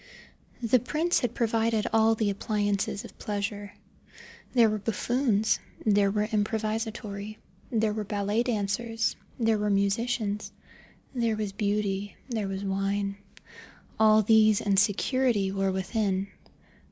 The 0.63 0.79
prince 0.79 1.19
had 1.19 1.35
provided 1.35 1.85
all 1.93 2.15
the 2.15 2.31
appliances 2.31 3.05
of 3.05 3.19
pleasure. 3.19 3.73
There 4.51 4.67
were 4.67 4.79
buffoons, 4.79 5.59
there 5.85 6.09
were 6.09 6.25
improvisatori, 6.25 7.37
there 7.71 7.93
were 7.93 8.03
ballet 8.03 8.41
dancers, 8.41 9.15
there 9.37 9.59
were 9.59 9.69
musicians, 9.69 10.51
there 11.13 11.35
was 11.35 11.51
Beauty, 11.51 12.15
there 12.27 12.47
was 12.47 12.63
wine. 12.63 13.17
All 13.99 14.23
these 14.23 14.59
and 14.59 14.79
security 14.79 15.51
were 15.51 15.71
within. 15.71 16.29